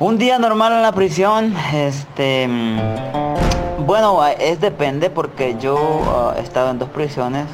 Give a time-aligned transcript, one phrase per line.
[0.00, 5.76] Un día normal en la prisión, este, mm, bueno, es depende porque yo
[6.06, 7.46] ah, he estado en dos prisiones.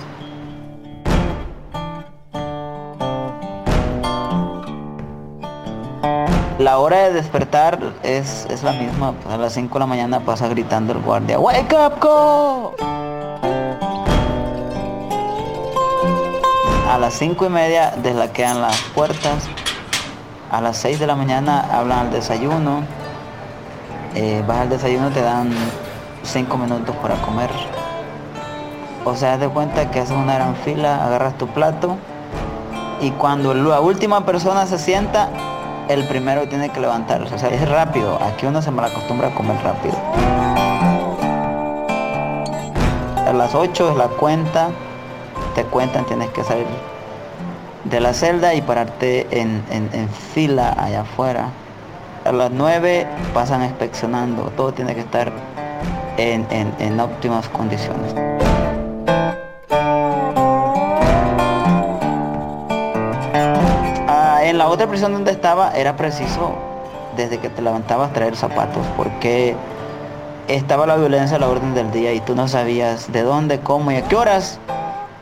[6.58, 10.20] La hora de despertar es, es la misma, pues a las 5 de la mañana
[10.20, 12.74] pasa gritando el guardia, ¡Wake up, go!
[16.90, 19.48] A las 5 y media deslaquean las puertas
[20.54, 22.82] a las 6 de la mañana hablan al desayuno.
[24.14, 25.50] Eh, vas al desayuno, te dan
[26.22, 27.50] 5 minutos para comer.
[29.04, 31.96] O sea, haz de cuenta que haces una gran fila, agarras tu plato
[33.00, 35.28] y cuando la última persona se sienta,
[35.88, 37.34] el primero tiene que levantarse.
[37.34, 38.16] O sea, es rápido.
[38.22, 39.96] Aquí uno se acostumbra a comer rápido.
[43.26, 44.68] A las 8 es la cuenta.
[45.56, 46.66] Te cuentan, tienes que salir
[47.84, 49.62] de la celda y pararte en,
[50.32, 51.48] fila allá afuera.
[52.24, 55.30] A las 9 pasan inspeccionando, todo tiene que estar
[56.16, 58.14] en, óptimas condiciones.
[64.08, 66.54] Ah, en la otra prisión donde estaba era preciso
[67.16, 69.54] desde que te levantabas traer zapatos porque
[70.48, 73.92] estaba la violencia a la orden del día y tú no sabías de dónde, cómo
[73.92, 74.58] y a qué horas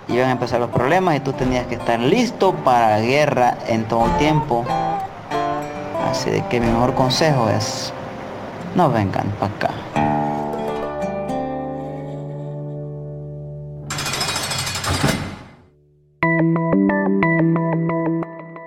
[0.08, 3.86] iban a empezar los problemas y tú tenías que estar listo para la guerra en
[3.88, 4.64] todo tiempo.
[6.10, 7.92] Así que mi mejor consejo es,
[8.74, 9.74] no vengan para acá.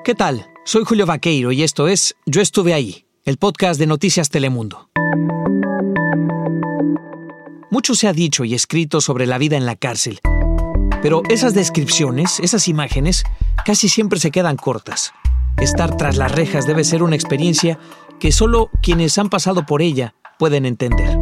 [0.03, 0.47] ¿Qué tal?
[0.65, 4.89] Soy Julio Vaqueiro y esto es Yo estuve ahí, el podcast de Noticias Telemundo.
[7.71, 10.19] Mucho se ha dicho y escrito sobre la vida en la cárcel
[11.01, 13.23] pero esas descripciones, esas imágenes,
[13.65, 15.13] casi siempre se quedan cortas.
[15.57, 17.79] Estar tras las rejas debe ser una experiencia
[18.19, 21.17] que solo quienes han pasado por ella pueden entender.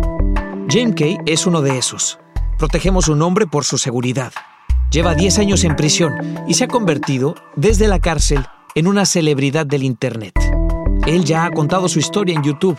[0.70, 2.20] James Kay es uno de esos.
[2.58, 4.32] Protegemos su nombre por su seguridad.
[4.92, 6.14] Lleva 10 años en prisión
[6.48, 8.46] y se ha convertido, desde la cárcel,
[8.76, 10.34] en una celebridad del Internet.
[11.06, 12.78] Él ya ha contado su historia en YouTube,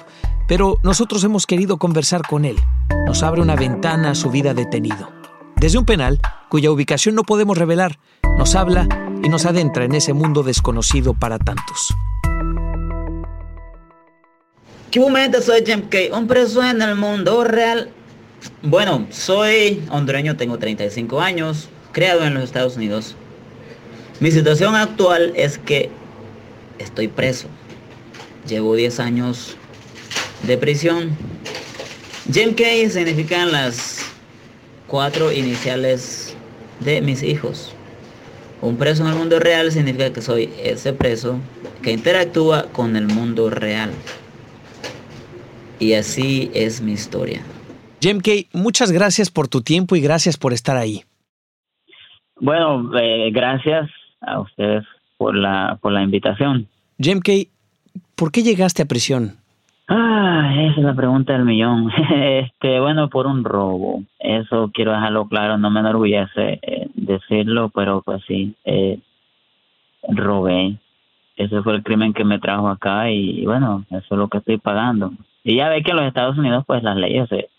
[0.48, 2.56] pero nosotros hemos querido conversar con él.
[3.06, 5.23] Nos abre una ventana a su vida detenido.
[5.64, 6.20] Desde un penal,
[6.50, 7.98] cuya ubicación no podemos revelar,
[8.36, 8.86] nos habla
[9.22, 11.94] y nos adentra en ese mundo desconocido para tantos.
[14.90, 16.10] ¿Qué momento soy James Kay?
[16.10, 17.88] Un preso en el mundo real.
[18.60, 23.16] Bueno, soy hondureño, tengo 35 años, creado en los Estados Unidos.
[24.20, 25.88] Mi situación actual es que
[26.78, 27.48] estoy preso.
[28.46, 29.56] Llevo 10 años
[30.42, 31.16] de prisión.
[32.30, 34.13] James Kay significan las
[34.94, 36.38] cuatro iniciales
[36.78, 37.74] de mis hijos.
[38.62, 41.40] Un preso en el mundo real significa que soy ese preso
[41.82, 43.90] que interactúa con el mundo real.
[45.80, 47.42] Y así es mi historia.
[48.00, 51.02] Jim Kay, muchas gracias por tu tiempo y gracias por estar ahí.
[52.40, 53.90] Bueno, eh, gracias
[54.20, 54.84] a ustedes
[55.16, 56.68] por la, por la invitación.
[57.00, 57.48] Jim Kay,
[58.14, 59.38] ¿por qué llegaste a prisión?
[59.86, 61.90] Ah, esa es la pregunta del millón.
[62.14, 64.02] Este, bueno, por un robo.
[64.18, 65.58] Eso quiero dejarlo claro.
[65.58, 68.98] No me enorgullece eh, decirlo, pero pues sí, eh,
[70.08, 70.76] robé.
[71.36, 74.58] Ese fue el crimen que me trajo acá y, bueno, eso es lo que estoy
[74.58, 75.12] pagando.
[75.42, 77.50] Y ya ve que en los Estados Unidos, pues las leyes se,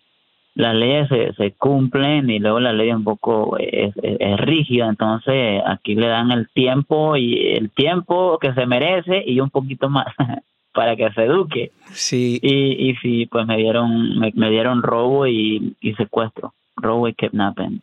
[0.55, 4.87] las leyes se, se cumplen y luego la ley es un poco es, es, rígida,
[4.87, 9.89] entonces aquí le dan el tiempo y el tiempo que se merece y un poquito
[9.89, 10.07] más.
[10.75, 11.71] para que se eduque.
[11.93, 12.39] Sí.
[12.43, 17.81] Y, y sí, pues me dieron, me, dieron robo y, secuestro, robo y kidnapping.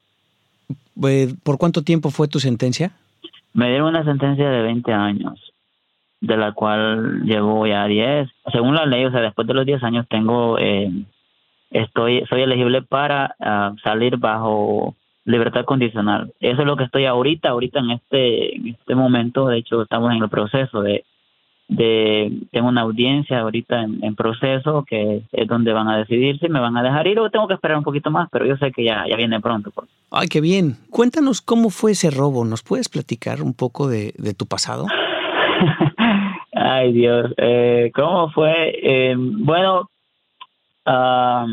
[1.00, 2.92] Pues, ¿Por cuánto tiempo fue tu sentencia?
[3.54, 5.52] Me dieron una sentencia de 20 años,
[6.20, 8.28] de la cual llevo ya 10.
[8.52, 10.90] Según la ley, o sea, después de los 10 años tengo, eh,
[11.70, 16.32] estoy, soy elegible para ah, salir bajo libertad condicional.
[16.40, 20.12] Eso es lo que estoy ahorita, ahorita en este, en este momento, de hecho estamos
[20.12, 21.04] en el proceso de
[21.68, 26.60] de tengo una audiencia ahorita en, proceso que es donde van a decidir si me
[26.60, 28.84] van a dejar ir o tengo que esperar un poquito más, pero yo sé que
[28.84, 29.70] ya, ya viene pronto.
[29.70, 29.88] Pues.
[30.10, 30.76] Ay, qué bien.
[30.90, 32.44] Cuéntanos cómo fue ese robo.
[32.44, 34.86] ¿Nos puedes platicar un poco de, tu pasado?
[36.52, 37.32] Ay, Dios.
[37.38, 38.52] Eh, ¿Cómo fue?
[38.82, 39.88] Eh, bueno,
[40.86, 41.46] uh,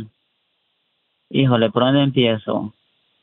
[1.29, 2.73] híjole, ¿por dónde empiezo?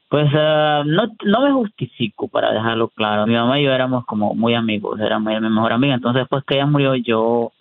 [0.08, 3.26] Pues uh, no, no me justifico, para dejarlo claro.
[3.26, 5.94] Mi mamá y yo éramos como muy amigos, era mi mejor amiga.
[5.94, 7.52] Entonces, después que ella murió, yo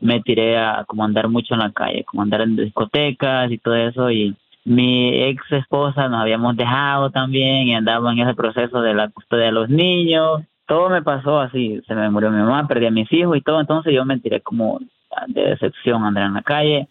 [0.00, 3.74] me tiré a como andar mucho en la calle, como andar en discotecas y todo
[3.74, 4.10] eso.
[4.10, 9.08] Y mi ex esposa nos habíamos dejado también y andábamos en ese proceso de la
[9.08, 10.42] custodia de los niños.
[10.66, 13.60] Todo me pasó así, se me murió mi mamá, perdí a mis hijos y todo.
[13.60, 14.78] Entonces, yo me tiré como
[15.26, 16.86] de decepción andar en la calle.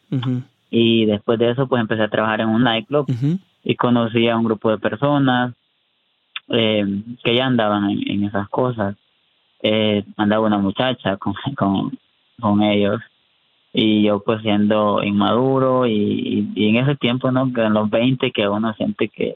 [0.70, 3.06] Y después de eso, pues empecé a trabajar en un nightclub
[3.70, 5.54] y conocí a un grupo de personas
[6.48, 6.86] eh,
[7.22, 8.96] que ya andaban en, esas cosas.
[9.62, 12.00] Eh, andaba una muchacha con, con,
[12.40, 13.02] con ellos
[13.74, 17.52] y yo pues siendo inmaduro y, y, en ese tiempo, ¿no?
[17.54, 19.36] En los 20 que uno siente que,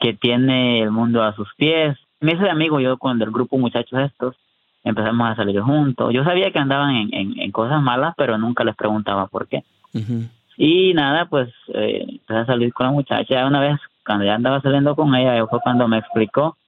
[0.00, 1.98] que tiene el mundo a sus pies.
[2.18, 4.36] Me hice amigo yo con el grupo muchachos estos,
[4.84, 6.14] empezamos a salir juntos.
[6.14, 9.64] Yo sabía que andaban en, en, cosas malas, pero nunca les preguntaba por qué.
[10.62, 13.46] Y nada, pues eh, empecé a salir con la muchacha.
[13.46, 16.58] Una vez, cuando ya andaba saliendo con ella, fue cuando me explicó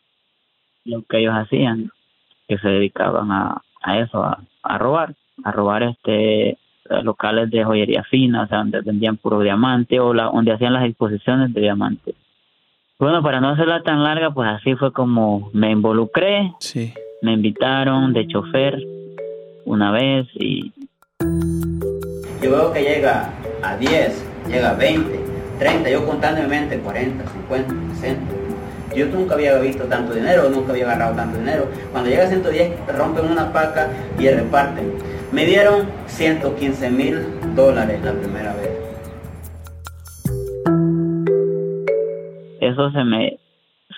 [0.86, 1.90] lo que ellos hacían,
[2.48, 6.56] que se dedicaban a, a eso, a, a robar, a robar este
[7.02, 10.86] locales de joyería fina, o sea, donde vendían puro diamante o la, donde hacían las
[10.86, 12.14] exposiciones de diamante.
[12.98, 16.50] Bueno, para no hacerla tan larga, pues así fue como me involucré.
[16.60, 16.94] Sí.
[17.20, 18.82] Me invitaron de chofer
[19.66, 20.72] una vez y...
[22.42, 25.20] Yo veo que llega a 10, llega a 20,
[25.58, 28.34] 30, yo contando en mi mente 40, 50, 60.
[28.94, 31.66] Yo nunca había visto tanto dinero, nunca había agarrado tanto dinero.
[31.92, 33.88] Cuando llega a 110, rompen una paca
[34.18, 34.92] y reparten.
[35.32, 37.24] Me dieron 115 mil
[37.54, 38.70] dólares la primera vez.
[42.60, 43.38] Eso se me,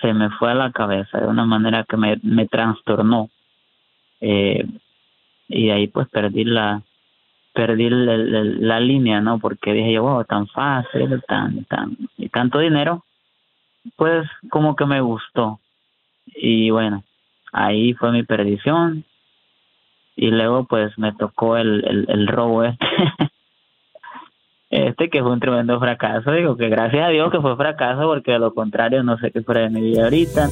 [0.01, 3.29] se me fue a la cabeza de una manera que me, me trastornó.
[4.21, 4.65] Eh,
[5.49, 6.81] y ahí pues perdí la
[7.55, 9.39] perdí la, línea, ¿no?
[9.39, 13.05] Porque dije yo, wow, tan fácil, tan, tan, y tanto dinero,
[13.95, 15.59] pues como que me gustó.
[16.27, 17.03] Y bueno,
[17.53, 19.05] ahí fue mi perdición
[20.17, 22.85] y luego pues me tocó el, el, robo este.
[24.69, 28.33] este que fue un tremendo fracaso, digo que gracias a Dios que fue fracaso porque
[28.33, 30.49] de lo contrario no sé qué fuera de mi vida ahorita.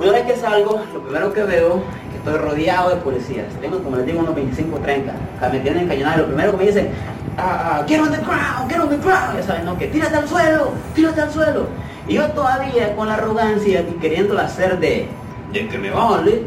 [0.00, 1.82] Una vez que salgo, lo primero que veo
[2.26, 3.46] estoy rodeado de policías.
[3.60, 5.12] Tengo, como les digo, unos 25, 30.
[5.52, 6.22] me tienen encañonado.
[6.22, 6.90] Lo primero que me dicen,
[7.38, 9.36] ah, get on the ground, get on the ground.
[9.36, 9.78] Ya saben, ¿no?
[9.78, 11.66] Que tírate al suelo, tírate al suelo.
[12.08, 15.08] Y yo todavía con la arrogancia y queriéndolo hacer de,
[15.52, 16.42] de que me vale,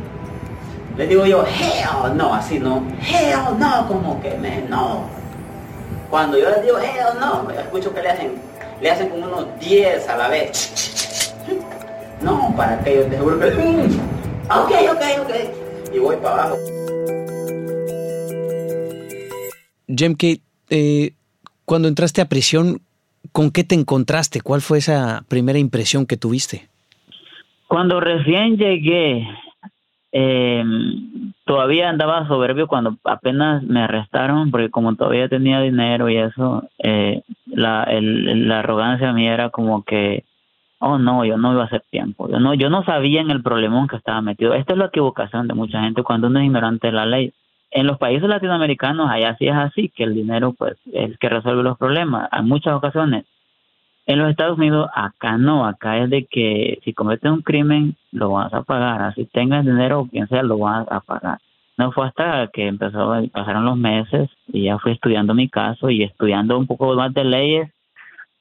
[0.97, 5.03] le digo yo, hell no, así no, hell no, como que me no.
[6.09, 8.33] Cuando yo les digo hell no, escucho que le hacen,
[8.81, 11.33] le hacen como unos 10 a la vez.
[12.21, 13.47] No, para que yo te juro que...
[13.47, 15.68] Ok, ok, ok.
[15.93, 16.57] Y voy para abajo.
[19.87, 21.13] Jemke, eh,
[21.65, 22.81] cuando entraste a prisión,
[23.31, 24.41] ¿con qué te encontraste?
[24.41, 26.67] ¿Cuál fue esa primera impresión que tuviste?
[27.67, 29.27] Cuando recién llegué,
[30.11, 30.63] eh,
[31.45, 37.21] todavía andaba soberbio cuando apenas me arrestaron, porque como todavía tenía dinero y eso, eh,
[37.45, 40.23] la, el, la arrogancia mía era como que,
[40.79, 43.43] oh no, yo no iba a hacer tiempo, yo no, yo no sabía en el
[43.43, 44.53] problemón que estaba metido.
[44.53, 47.33] Esta es la equivocación de mucha gente cuando uno es ignorante de la ley.
[47.71, 51.29] En los países latinoamericanos allá sí es así, que el dinero pues es el que
[51.29, 52.29] resuelve los problemas.
[52.31, 53.25] En muchas ocasiones
[54.09, 58.31] en los Estados Unidos, acá no, acá es de que si cometes un crimen, lo
[58.31, 61.37] vas a pagar, así tengas dinero o quien sea, lo vas a pagar.
[61.77, 66.01] No fue hasta que empezó, pasaron los meses y ya fui estudiando mi caso y
[66.01, 67.71] estudiando un poco más de leyes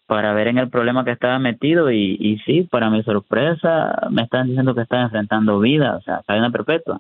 [0.09, 4.23] para ver en el problema que estaba metido y, y sí, para mi sorpresa, me
[4.23, 6.99] están diciendo que estaba enfrentando vida, o sea, cadena perpetua.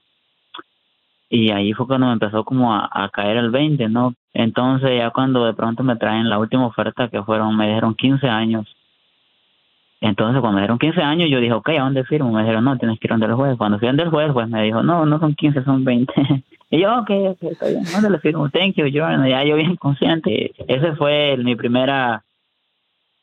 [1.31, 4.15] Y ahí fue cuando me empezó como a, a caer el 20, ¿no?
[4.35, 8.29] Entonces ya cuando de pronto me traen la última oferta que fueron, me dijeron 15
[8.29, 8.67] años.
[10.03, 12.31] Entonces cuando me dieron 15 años yo dije, ok, ¿a dónde firmo?
[12.31, 13.57] Me dijeron, no, tienes que ir donde el juez.
[13.57, 16.13] Cuando fui donde el juez, pues me dijo, no, no son 15, son 20.
[16.71, 18.51] y yo, ok, ok, está bien, ¿dónde le firmo?
[18.51, 19.27] Thank you, Jordan.
[19.27, 20.53] Ya yo bien consciente.
[20.69, 22.23] Ese fue mi primera,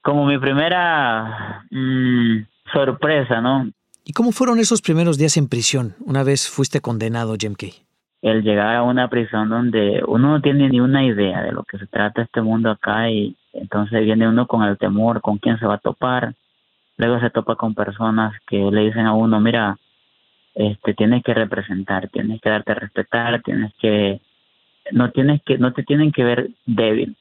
[0.05, 3.71] como mi primera mm, sorpresa, ¿no?
[4.03, 7.74] ¿Y cómo fueron esos primeros días en prisión una vez fuiste condenado, Jim Kay?
[8.21, 11.77] el llegar a una prisión donde uno no tiene ni una idea de lo que
[11.77, 15.67] se trata este mundo acá y entonces viene uno con el temor, con quién se
[15.67, 16.33] va a topar,
[16.97, 19.77] luego se topa con personas que le dicen a uno, mira,
[20.55, 24.19] este tienes que representar, tienes que darte a respetar, tienes que
[24.91, 27.15] no tienes que no te tienen que ver débil.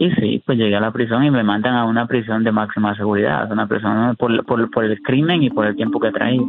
[0.00, 2.96] Y sí, pues llegué a la prisión y me mandan a una prisión de máxima
[2.96, 6.40] seguridad, una prisión por, por, por el crimen y por el tiempo que traí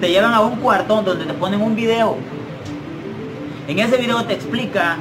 [0.00, 2.16] te llevan a un cuarto donde te ponen un video.
[3.68, 4.96] En ese video te explica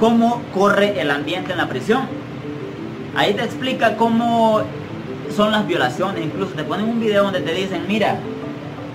[0.00, 2.02] cómo corre el ambiente en la prisión.
[3.16, 4.62] Ahí te explica cómo
[5.34, 6.24] son las violaciones.
[6.24, 8.16] Incluso te ponen un video donde te dicen, mira,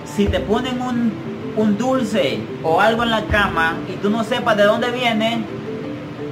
[0.04, 1.12] si te ponen un,
[1.56, 5.44] un dulce o algo en la cama y tú no sepas de dónde viene,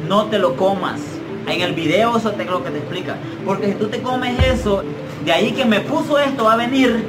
[0.08, 1.00] no te lo comas.
[1.46, 3.16] En el video eso es lo que te explica.
[3.44, 4.82] Porque si tú te comes eso,
[5.24, 7.04] de ahí que me puso esto va a venir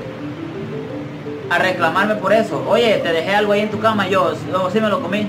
[1.50, 2.63] a reclamarme por eso.
[2.68, 5.27] Oye, te dejé algo ahí en tu cama, yo, yo sí me lo comí.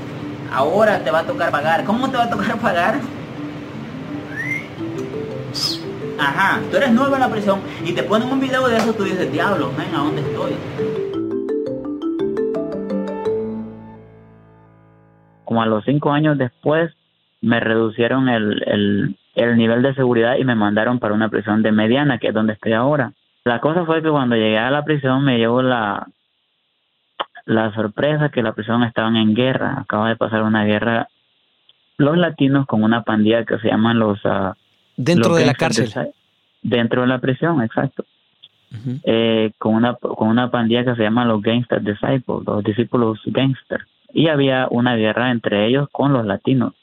[0.52, 1.84] Ahora te va a tocar pagar.
[1.84, 3.00] ¿Cómo te va a tocar pagar?
[6.18, 9.04] Ajá, tú eres nuevo en la prisión y te ponen un video de eso, tú
[9.04, 10.52] dices, diablo, ven, ¿a dónde estoy?
[15.44, 16.90] Como a los cinco años después,
[17.40, 21.72] me reducieron el, el, el nivel de seguridad y me mandaron para una prisión de
[21.72, 23.12] mediana, que es donde estoy ahora.
[23.44, 26.06] La cosa fue que cuando llegué a la prisión me llevó la,
[27.46, 29.80] la sorpresa que la prisión estaban en guerra.
[29.80, 31.08] Acaba de pasar una guerra
[31.96, 34.24] los latinos con una pandilla que se llaman los...
[34.24, 34.52] Uh,
[34.96, 35.90] dentro de la cárcel.
[36.62, 38.04] dentro de la prisión, exacto.
[39.04, 43.86] eh, con una con una pandilla que se llama los Gangster Disciples, los discípulos gangster.
[44.12, 46.74] Y había una guerra entre ellos con los latinos.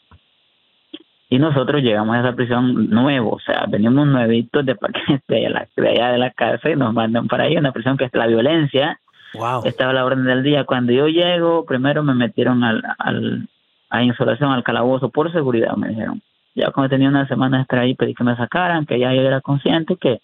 [1.30, 4.78] Y nosotros llegamos a esa prisión nuevo, o sea, venimos nuevitos de,
[5.28, 8.06] de, la, de allá de la cárcel y nos mandan para ahí, una prisión que
[8.06, 9.00] es la violencia.
[9.34, 9.64] Wow.
[9.66, 10.64] Estaba la orden del día.
[10.64, 13.50] Cuando yo llego, primero me metieron al, al,
[13.90, 16.22] a insolación, al calabozo, por seguridad, me dijeron.
[16.54, 19.42] Ya cuando tenía una semana extra ahí, pedí que me sacaran, que ya yo era
[19.42, 20.22] consciente que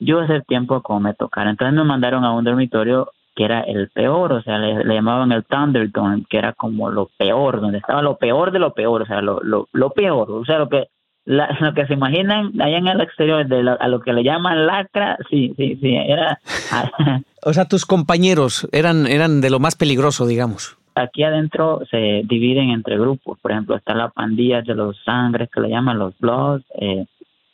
[0.00, 1.50] yo hacer tiempo como me tocara.
[1.50, 5.32] Entonces me mandaron a un dormitorio que era el peor, o sea, le, le, llamaban
[5.32, 9.06] el Thunderdome, que era como lo peor, donde estaba lo peor de lo peor, o
[9.06, 10.88] sea, lo, lo, lo peor, o sea, lo que
[11.24, 14.24] la, lo que se imaginan allá en el exterior de lo, a lo que le
[14.24, 16.38] llaman lacra, sí, sí, sí, era...
[17.42, 20.76] o sea, tus compañeros eran, eran de lo más peligroso, digamos.
[20.94, 25.62] Aquí adentro se dividen entre grupos, por ejemplo, está la pandilla de los sangres que
[25.62, 27.06] le llaman los Bloods, eh,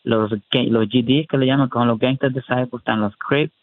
[0.02, 3.54] los, los GDs que le llaman como los Gangster Disciples, están los Crips,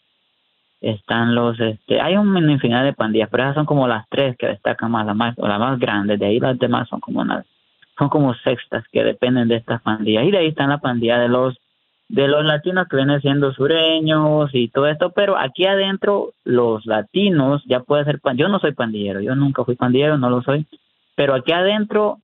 [0.84, 4.48] están los este hay una infinidad de pandillas pero esas son como las tres que
[4.48, 7.26] destacan más la más o la más grande de ahí las demás son como
[7.98, 11.30] son como sextas que dependen de estas pandillas y de ahí están la pandilla de
[11.30, 11.58] los
[12.10, 17.64] de los latinos que vienen siendo sureños y todo esto pero aquí adentro los latinos
[17.66, 20.68] ya puede ser yo no soy pandillero yo nunca fui pandillero no lo soy
[21.16, 22.18] pero aquí adentro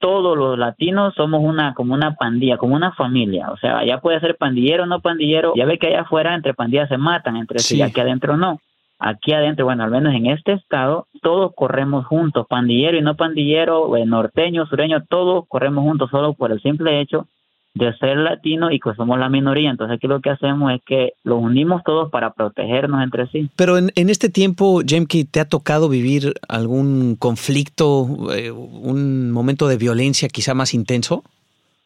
[0.00, 3.50] todos los latinos somos una como una pandilla, como una familia.
[3.50, 5.52] O sea, ya puede ser pandillero o no pandillero.
[5.54, 8.60] Ya ve que allá afuera entre pandillas se matan entre sí, y aquí adentro no.
[8.98, 13.90] Aquí adentro, bueno, al menos en este estado, todos corremos juntos, pandillero y no pandillero,
[14.04, 17.26] norteño, sureño, todos corremos juntos solo por el simple hecho
[17.74, 19.70] de ser latino y que somos la minoría.
[19.70, 23.48] Entonces aquí lo que hacemos es que los unimos todos para protegernos entre sí.
[23.56, 29.68] Pero en, en este tiempo, Jemke, ¿te ha tocado vivir algún conflicto, eh, un momento
[29.68, 31.22] de violencia quizá más intenso?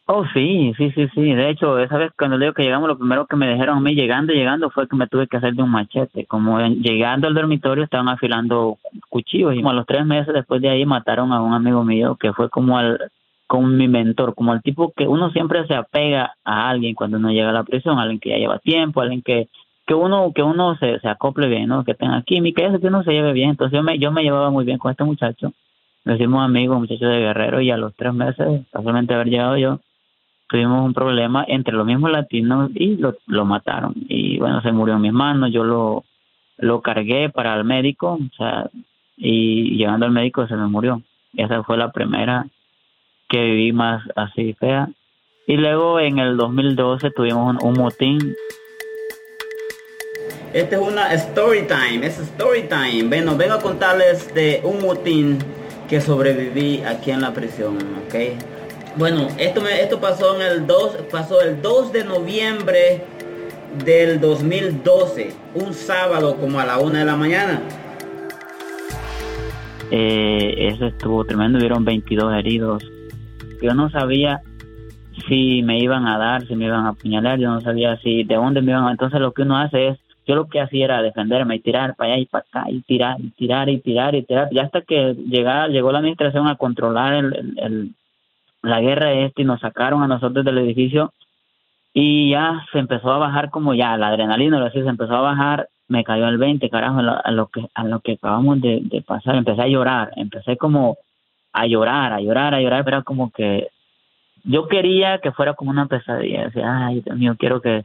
[0.06, 1.32] Oh, sí, sí, sí, sí.
[1.32, 3.80] De hecho, esa vez cuando le digo que llegamos, lo primero que me dijeron a
[3.80, 6.26] mí llegando, llegando, fue que me tuve que hacer de un machete.
[6.26, 8.76] Como llegando al dormitorio estaban afilando
[9.08, 12.16] cuchillos y como a los tres meses después de ahí mataron a un amigo mío
[12.20, 12.98] que fue como al
[13.46, 17.30] como mi mentor, como el tipo que uno siempre se apega a alguien cuando uno
[17.30, 19.48] llega a la prisión, alguien que ya lleva tiempo, alguien que
[19.86, 21.84] que uno que uno se, se acople bien, ¿no?
[21.84, 23.50] Que tenga química, eso que uno se lleve bien.
[23.50, 25.52] Entonces yo me yo me llevaba muy bien con este muchacho.
[26.04, 29.80] Nos hicimos amigos, muchacho de guerrero y a los tres meses, casualmente haber llegado yo,
[30.48, 33.94] tuvimos un problema entre los mismos latinos y lo, lo mataron.
[34.08, 36.04] Y bueno, se murió en mis manos, yo lo
[36.56, 38.70] lo cargué para el médico, o sea,
[39.16, 41.02] y llegando al médico se me murió.
[41.36, 42.46] Esa fue la primera
[43.34, 44.88] que viví más así fea.
[45.48, 48.36] Y luego en el 2012 tuvimos un, un motín.
[50.52, 53.08] Esta es una story time, es story time.
[53.08, 55.38] Bueno, vengo a contarles de un motín
[55.88, 57.76] que sobreviví aquí en la prisión,
[58.06, 58.14] ¿ok?
[58.96, 63.02] Bueno, esto, me, esto pasó, en el 2, pasó el 2 de noviembre
[63.84, 67.60] del 2012, un sábado como a la 1 de la mañana.
[69.90, 72.84] Eh, eso estuvo tremendo, hubieron 22 heridos,
[73.64, 74.40] yo no sabía
[75.28, 78.34] si me iban a dar, si me iban a apuñalar, yo no sabía si de
[78.34, 78.86] dónde me iban.
[78.86, 78.90] A...
[78.90, 82.14] Entonces lo que uno hace es, yo lo que hacía era defenderme y tirar para
[82.14, 85.14] allá y para acá y tirar y tirar y tirar y tirar, y hasta que
[85.14, 87.90] llegaba, llegó la administración a controlar el, el, el,
[88.62, 91.12] la guerra este y nos sacaron a nosotros del edificio.
[91.96, 95.20] Y ya se empezó a bajar como ya la adrenalina, lo así, se empezó a
[95.20, 98.60] bajar, me cayó el 20, carajo, a lo, a lo que a lo que acabamos
[98.60, 100.96] de, de pasar, empecé a llorar, empecé como
[101.54, 103.68] a llorar, a llorar, a llorar, pero como que
[104.42, 107.84] yo quería que fuera como una pesadilla, decía, ay, Dios mío, quiero que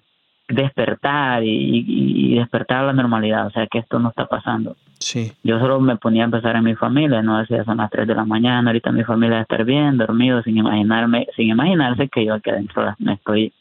[0.50, 4.76] despertar y, y, y, despertar a la normalidad, o sea, que esto no está pasando.
[4.98, 5.32] Sí.
[5.44, 8.16] Yo solo me ponía a pensar en mi familia, no decía, son las 3 de
[8.16, 12.26] la mañana, ahorita mi familia va a estar bien, dormido, sin imaginarme, sin imaginarse que
[12.26, 13.54] yo aquí adentro me estoy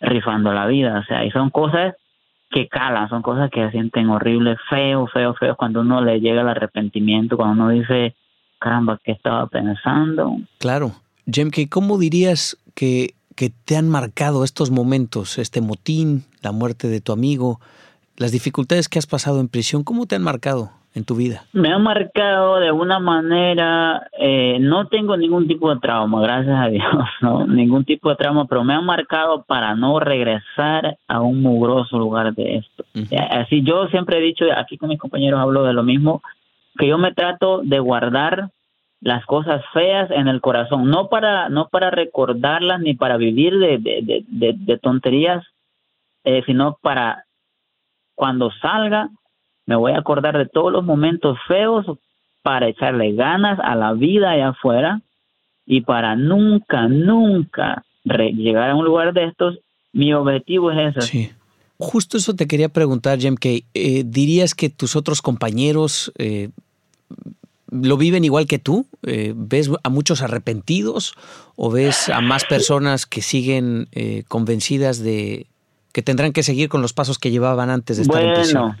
[0.00, 1.94] rifando la vida, o sea, y son cosas
[2.50, 6.40] que calan, son cosas que se sienten horribles, feo, feo, feo, cuando uno le llega
[6.40, 8.14] el arrepentimiento, cuando uno dice,
[8.62, 10.36] caramba, ¿qué estaba pensando?
[10.58, 10.92] Claro.
[11.26, 17.00] Jemke, ¿cómo dirías que, que te han marcado estos momentos, este motín, la muerte de
[17.00, 17.60] tu amigo,
[18.16, 21.44] las dificultades que has pasado en prisión, ¿cómo te han marcado en tu vida?
[21.52, 26.68] Me han marcado de una manera, eh, no tengo ningún tipo de trauma, gracias a
[26.68, 31.40] Dios, no, ningún tipo de trauma, pero me han marcado para no regresar a un
[31.40, 32.84] mugroso lugar de esto.
[32.94, 36.22] Eh, así yo siempre he dicho, aquí con mis compañeros hablo de lo mismo,
[36.78, 38.50] que yo me trato de guardar
[39.00, 43.78] las cosas feas en el corazón, no para, no para recordarlas ni para vivir de,
[43.78, 45.44] de, de, tonterías,
[46.24, 47.24] eh, sino para
[48.14, 49.08] cuando salga
[49.66, 51.86] me voy a acordar de todos los momentos feos
[52.42, 55.00] para echarle ganas a la vida allá afuera
[55.66, 59.58] y para nunca, nunca llegar a un lugar de estos,
[59.92, 61.00] mi objetivo es ese.
[61.02, 61.32] Sí.
[61.82, 66.50] Justo eso te quería preguntar, Jem, que eh, dirías que tus otros compañeros eh,
[67.72, 68.86] lo viven igual que tú?
[69.02, 71.14] Eh, ¿Ves a muchos arrepentidos
[71.56, 73.88] o ves a más personas que siguen
[74.28, 75.48] convencidas de
[75.92, 78.76] que tendrán que seguir con los pasos que llevaban antes de estar en prisión?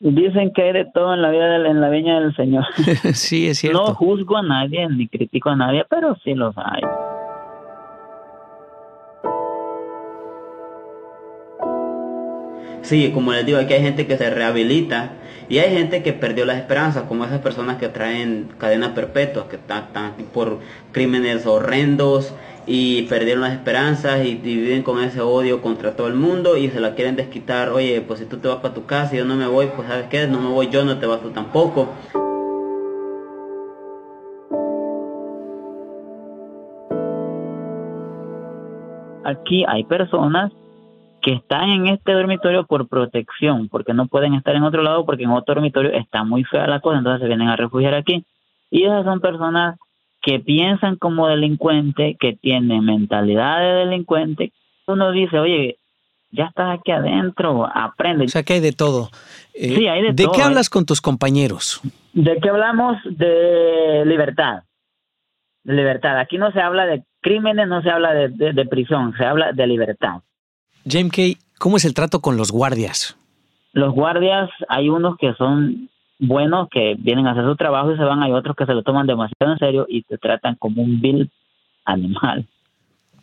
[0.00, 2.64] Dicen que hay de todo en la vida, en la viña del Señor.
[3.12, 3.86] sí, es cierto.
[3.86, 6.82] No juzgo a nadie ni critico a nadie, pero sí los hay.
[12.82, 15.12] Sí, como les digo, aquí hay gente que se rehabilita
[15.48, 19.56] y hay gente que perdió las esperanzas, como esas personas que traen cadena perpetua, que
[19.56, 20.58] están por
[20.92, 22.34] crímenes horrendos
[22.66, 26.80] y perdieron las esperanzas y, viven con ese odio contra todo el mundo y se
[26.80, 29.36] la quieren desquitar, oye, pues si tú te vas para tu casa y yo no
[29.36, 31.88] me voy, pues sabes qué, no me voy yo, no te vas tú tampoco.
[39.24, 40.52] Aquí hay personas
[41.26, 45.24] que están en este dormitorio por protección, porque no pueden estar en otro lado porque
[45.24, 48.24] en otro dormitorio está muy fea la cosa, entonces se vienen a refugiar aquí.
[48.70, 49.76] Y esas son personas
[50.22, 54.52] que piensan como delincuente, que tienen mentalidad de delincuente.
[54.86, 55.78] Uno dice, oye,
[56.30, 58.26] ya estás aquí adentro, aprende.
[58.26, 59.10] O sea, que hay de todo.
[59.52, 60.30] Eh, sí, hay de, todo.
[60.30, 61.80] ¿De qué hablas con tus compañeros?
[62.12, 62.98] ¿De qué hablamos?
[63.02, 64.62] De libertad.
[65.64, 66.20] De libertad.
[66.20, 69.66] Aquí no se habla de crímenes, no se habla de, de prisión, se habla de
[69.66, 70.20] libertad.
[70.88, 73.16] James Kay, ¿cómo es el trato con los guardias?
[73.72, 78.04] Los guardias, hay unos que son buenos que vienen a hacer su trabajo y se
[78.04, 81.00] van, hay otros que se lo toman demasiado en serio y te tratan como un
[81.00, 81.30] vil
[81.84, 82.46] animal.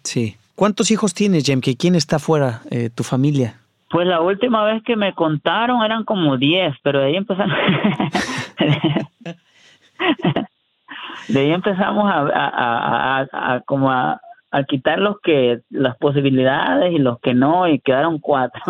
[0.04, 0.36] Sí.
[0.56, 1.78] ¿Cuántos hijos tienes, Jemke?
[1.78, 3.56] ¿Quién está fuera, eh, tu familia?
[3.90, 7.58] Pues la última vez que me contaron eran como 10, pero de ahí empezamos...
[11.30, 14.20] de ahí empezamos a, a, a, a como a,
[14.54, 18.62] a quitar los que las posibilidades y los que no y quedaron cuatro.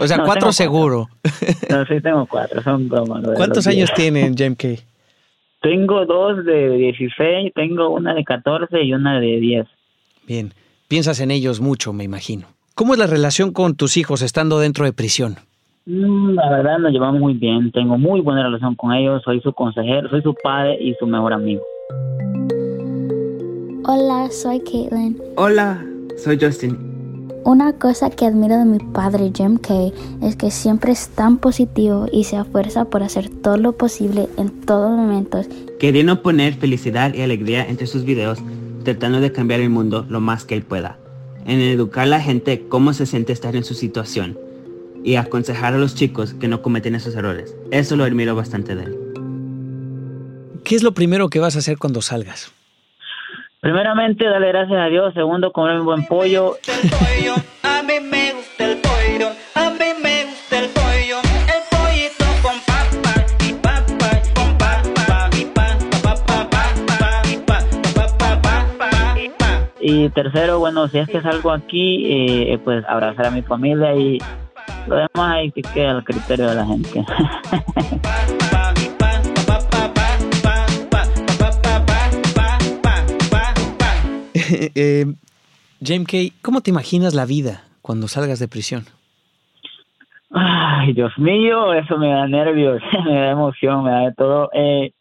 [0.00, 1.06] O sea, cuatro seguro.
[1.70, 4.64] No, sí tengo cuatro, son como ¿Cuántos años tienen JMK?
[5.62, 9.66] Tengo dos de 16, tengo una de 14 y una de 10.
[10.26, 10.54] Bien,
[10.88, 12.48] piensas en ellos mucho, me imagino.
[12.74, 15.36] ¿Cómo es la relación con tus hijos estando dentro de prisión?
[15.86, 19.52] Mm, la verdad nos llevamos muy bien, tengo muy buena relación con ellos, soy su
[19.52, 21.62] consejero, soy su padre y su mejor amigo.
[23.90, 25.18] Hola, soy Caitlin.
[25.36, 25.82] Hola,
[26.22, 26.76] soy Justin.
[27.46, 32.06] Una cosa que admiro de mi padre Jim Kay es que siempre es tan positivo
[32.12, 35.46] y se esfuerza por hacer todo lo posible en todos momentos.
[35.80, 38.40] Queriendo poner felicidad y alegría entre sus videos,
[38.84, 40.98] tratando de cambiar el mundo lo más que él pueda.
[41.46, 44.38] En educar a la gente cómo se siente estar en su situación
[45.02, 47.56] y aconsejar a los chicos que no cometen esos errores.
[47.70, 48.98] Eso lo admiro bastante de él.
[50.62, 52.52] ¿Qué es lo primero que vas a hacer cuando salgas?
[53.60, 55.12] Primeramente, dale gracias a Dios.
[55.14, 56.56] Segundo, comer un buen pollo.
[57.62, 59.30] A mí me gusta el pollo.
[59.54, 61.18] A mí me gusta el pollo.
[61.46, 65.78] El pollito con papa y papa con papa y papa
[69.80, 72.04] y tercero, bueno, si es que salgo aquí,
[72.52, 74.18] eh, pues abrazar a mi familia y
[74.86, 77.04] lo demás ahí que queda al criterio de la gente.
[84.74, 85.06] eh,
[85.82, 88.84] James Kay, ¿cómo te imaginas la vida cuando salgas de prisión?
[90.30, 94.50] Ay, Dios mío, eso me da nervios, me da emoción, me da de todo.
[94.52, 94.92] Eh,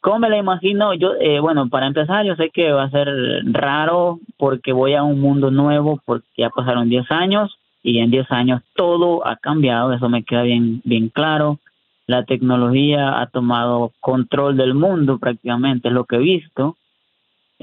[0.00, 0.94] ¿Cómo me la imagino?
[0.94, 3.08] Yo, eh, bueno, para empezar, yo sé que va a ser
[3.44, 8.30] raro porque voy a un mundo nuevo, porque ya pasaron 10 años y en 10
[8.30, 11.58] años todo ha cambiado, eso me queda bien, bien claro.
[12.06, 16.76] La tecnología ha tomado control del mundo prácticamente, es lo que he visto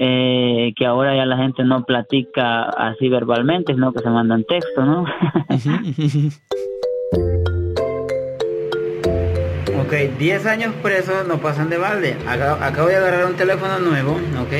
[0.00, 4.84] eh, que ahora ya la gente no platica así verbalmente, sino que se mandan texto,
[4.84, 5.02] ¿no?
[9.82, 12.16] ok, 10 años presos no pasan de balde.
[12.28, 14.52] Acabo, de agarrar un teléfono nuevo, ¿ok?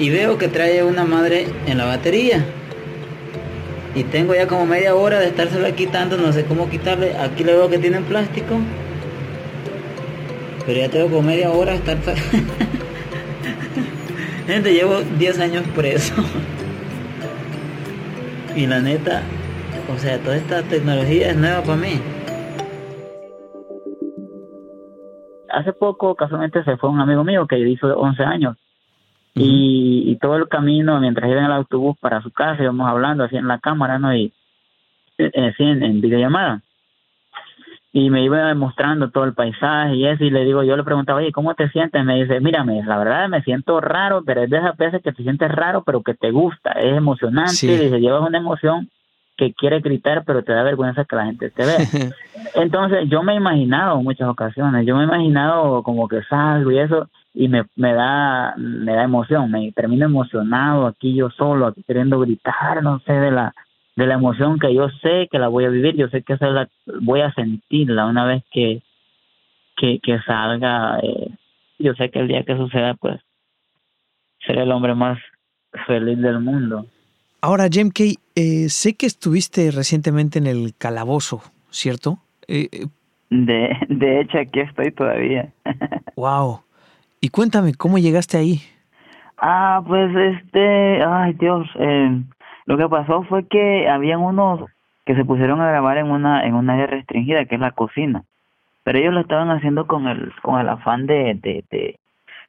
[0.00, 2.44] Y veo que trae una madre en la batería.
[3.94, 7.16] Y tengo ya como media hora de estársela quitando, no sé cómo quitarle.
[7.16, 8.58] Aquí le veo que tienen plástico.
[10.66, 11.98] Pero ya tengo como media hora de estar...
[14.48, 16.14] Gente, llevo 10 años preso.
[18.56, 19.20] y la neta,
[19.94, 22.00] o sea, toda esta tecnología es nueva para mí.
[25.50, 28.56] Hace poco, casualmente, se fue un amigo mío que hizo 11 años.
[29.34, 33.24] y, y, todo el camino, mientras iba en el autobús para su casa, íbamos hablando
[33.24, 34.14] así en la cámara, ¿no?
[34.14, 34.32] Y
[35.18, 36.62] eh, así en, en videollamada
[37.98, 41.18] y me iba mostrando todo el paisaje y eso, y le digo, yo le preguntaba,
[41.18, 42.04] oye, ¿cómo te sientes?
[42.04, 45.22] Me dice, mírame, la verdad me siento raro, pero es de esas veces que te
[45.22, 47.66] sientes raro, pero que te gusta, es emocionante, Sí.
[47.76, 48.88] dice, llevas una emoción
[49.36, 51.78] que quiere gritar, pero te da vergüenza que la gente te vea.
[52.54, 56.70] Entonces, yo me he imaginado en muchas ocasiones, yo me he imaginado como que salgo
[56.70, 61.66] y eso, y me, me da me da emoción, me termino emocionado aquí yo solo,
[61.66, 63.52] aquí queriendo gritar, no sé, de la
[63.98, 66.46] de la emoción que yo sé que la voy a vivir, yo sé que esa
[66.50, 66.68] la
[67.02, 68.80] voy a sentirla una vez que
[69.76, 71.30] que, que salga, eh,
[71.80, 73.20] yo sé que el día que suceda, pues
[74.46, 75.18] seré el hombre más
[75.86, 76.86] feliz del mundo.
[77.40, 82.18] Ahora, Jem Kay, eh, sé que estuviste recientemente en el calabozo, ¿cierto?
[82.46, 82.86] Eh, eh,
[83.30, 85.52] De, de hecho, aquí estoy todavía.
[86.16, 86.60] wow.
[87.20, 88.60] Y cuéntame, ¿cómo llegaste ahí?
[89.38, 92.22] Ah, pues este, ay Dios, eh,
[92.68, 94.60] lo que pasó fue que habían unos
[95.06, 98.22] que se pusieron a grabar en una en un área restringida que es la cocina,
[98.84, 101.98] pero ellos lo estaban haciendo con el con el afán de de, de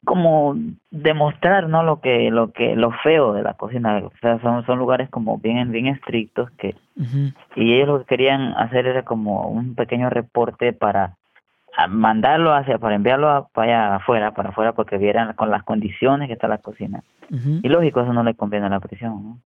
[0.04, 0.56] como
[0.90, 4.78] demostrar no lo que lo que lo feo de la cocina, o sea son son
[4.78, 6.74] lugares como bien bien estrictos que
[7.56, 11.14] y ellos lo que querían hacer era como un pequeño reporte para
[11.88, 16.26] mandarlo hacia para enviarlo a- para allá afuera para afuera porque vieran con las condiciones
[16.28, 17.02] que está la cocina.
[17.62, 19.38] Y lógico eso no le conviene a la prisión ¿no?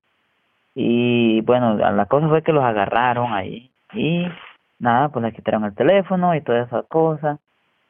[0.74, 4.26] Y bueno la cosa fue que los agarraron ahí y
[4.78, 7.38] nada pues les quitaron el teléfono y todas esas cosas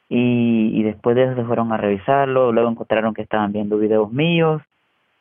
[0.08, 4.12] y, y después de eso se fueron a revisarlo luego encontraron que estaban viendo videos
[4.12, 4.60] míos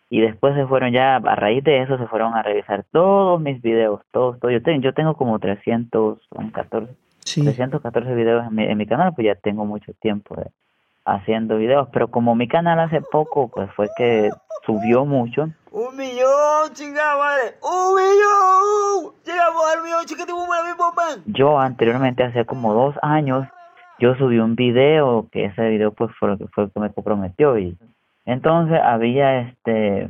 [0.10, 3.62] y después se fueron ya a raíz de eso se fueron a revisar todos mis
[3.62, 4.54] videos todos, todos.
[4.54, 6.94] yo tengo yo tengo como 314
[7.26, 7.42] Sí.
[7.42, 10.52] 314 videos en mi, en mi canal pues ya tengo mucho tiempo de-
[11.06, 14.30] haciendo videos pero como mi canal hace poco pues fue que
[14.66, 17.56] subió mucho Un millón, chingada madre.
[17.62, 19.14] Un millón.
[19.26, 21.22] Llegamos al millón, papá.
[21.26, 23.48] yo anteriormente hace como dos años
[24.00, 26.92] yo subí un video que ese video pues fue lo que fue el que me
[26.92, 27.78] comprometió y
[28.26, 30.08] entonces había este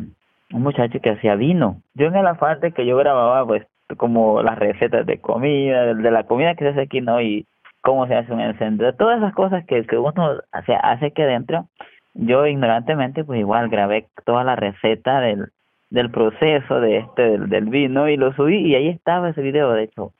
[0.52, 3.66] un muchacho que hacía vino yo en la parte que yo grababa pues
[3.98, 7.46] como las recetas de comida de, de la comida que se hace aquí no y
[7.84, 11.68] cómo se hace un encendedor todas esas cosas que, que uno hace hace que dentro
[12.16, 15.52] yo ignorantemente pues igual grabé toda la receta del
[15.92, 19.72] del proceso de este del, del vino y lo subí y ahí estaba ese video
[19.72, 20.14] de hecho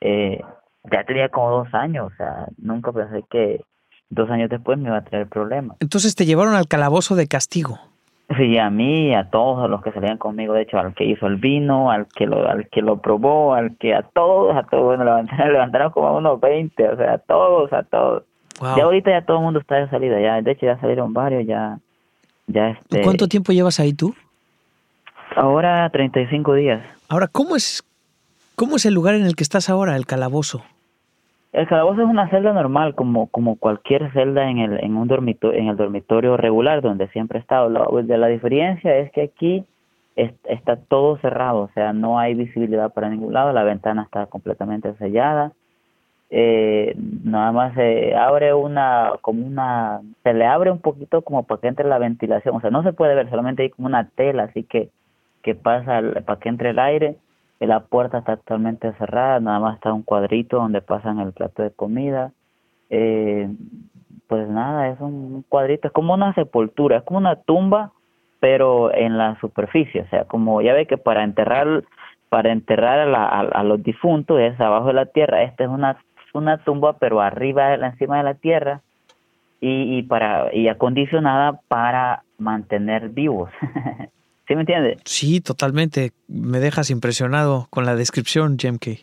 [0.00, 0.40] eh,
[0.90, 3.64] ya tenía como dos años, o sea, nunca pensé que
[4.08, 5.76] dos años después me iba a traer problemas.
[5.80, 7.78] Entonces te llevaron al calabozo de castigo.
[8.36, 11.36] Sí, a mí, a todos los que salían conmigo, de hecho, al que hizo el
[11.36, 15.04] vino, al que lo, al que lo probó, al que a todos, a todos, bueno,
[15.04, 18.24] levantaron, levantaron como a unos 20, o sea, a todos, a todos.
[18.60, 18.76] Wow.
[18.76, 21.46] Ya ahorita ya todo el mundo está de salida, ya, de hecho ya salieron varios,
[21.46, 21.78] ya,
[22.48, 24.14] ya este, ¿Cuánto tiempo llevas ahí tú?
[25.36, 26.82] ahora 35 días.
[27.08, 27.84] Ahora, ¿cómo es,
[28.56, 30.64] ¿cómo es el lugar en el que estás ahora, el calabozo?
[31.52, 35.58] El calabozo es una celda normal, como como cualquier celda en el en un dormitorio
[35.58, 37.68] en el dormitorio regular donde siempre he estado.
[37.70, 39.64] Lo, de la diferencia es que aquí
[40.16, 44.26] es- está todo cerrado, o sea, no hay visibilidad para ningún lado, la ventana está
[44.26, 45.52] completamente sellada.
[46.30, 51.60] Eh, nada más se abre una como una se le abre un poquito como para
[51.60, 54.44] que entre la ventilación, o sea, no se puede ver, solamente hay como una tela
[54.44, 54.90] así que
[55.42, 57.16] que pasa para que entre el aire
[57.60, 61.70] la puerta está totalmente cerrada, nada más está un cuadrito donde pasan el plato de
[61.70, 62.32] comida.
[62.90, 63.48] Eh,
[64.28, 67.92] pues nada, es un cuadrito, es como una sepultura, es como una tumba,
[68.40, 71.84] pero en la superficie, o sea, como ya ve que para enterrar
[72.28, 75.96] para enterrar a, la- a- los difuntos es abajo de la tierra, esta es una
[76.34, 78.82] una tumba pero arriba, encima de la tierra
[79.60, 83.50] y, y para y acondicionada para mantener vivos.
[84.46, 84.98] ¿Sí me entiendes?
[85.04, 86.12] Sí, totalmente.
[86.28, 89.00] Me dejas impresionado con la descripción, Jem Kay.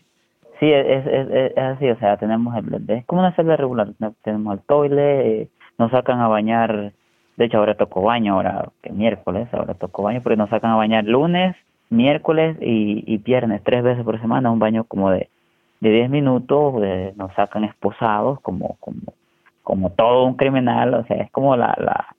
[0.59, 3.89] Sí, es, es, es, así, o sea, tenemos el, es como una celda regular,
[4.23, 6.93] tenemos el toile, eh, nos sacan a bañar,
[7.35, 10.75] de hecho ahora tocó baño, ahora que miércoles, ahora tocó baño, porque nos sacan a
[10.75, 11.57] bañar lunes,
[11.89, 15.27] miércoles y, y viernes, tres veces por semana, un baño como de,
[15.81, 16.75] de 10 minutos,
[17.17, 19.13] nos sacan esposados como, como,
[19.63, 22.15] como todo un criminal, o sea, es como la, la,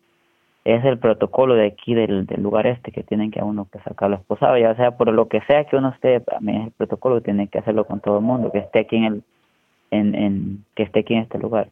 [0.65, 3.79] es el protocolo de aquí del, del lugar este que tienen que a uno que
[3.81, 6.73] sacarlo esposado, ya sea por lo que sea que uno esté, a mí es el
[6.73, 9.23] protocolo, tiene que hacerlo con todo el mundo, que esté aquí en el,
[9.91, 11.69] en, en, que esté aquí en este lugar.